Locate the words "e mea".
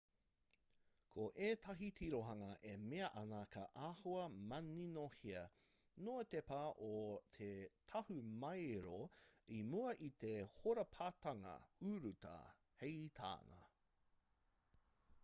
2.69-3.09